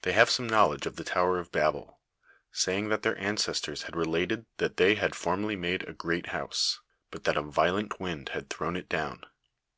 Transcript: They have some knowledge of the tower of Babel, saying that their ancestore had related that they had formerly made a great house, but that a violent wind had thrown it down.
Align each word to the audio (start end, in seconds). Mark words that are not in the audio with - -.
They 0.00 0.12
have 0.12 0.30
some 0.30 0.46
knowledge 0.48 0.86
of 0.86 0.96
the 0.96 1.04
tower 1.04 1.38
of 1.38 1.52
Babel, 1.52 2.00
saying 2.52 2.88
that 2.88 3.02
their 3.02 3.16
ancestore 3.18 3.76
had 3.84 3.94
related 3.94 4.46
that 4.56 4.78
they 4.78 4.94
had 4.94 5.14
formerly 5.14 5.56
made 5.56 5.86
a 5.86 5.92
great 5.92 6.28
house, 6.28 6.80
but 7.10 7.24
that 7.24 7.36
a 7.36 7.42
violent 7.42 8.00
wind 8.00 8.30
had 8.30 8.48
thrown 8.48 8.76
it 8.78 8.88
down. 8.88 9.24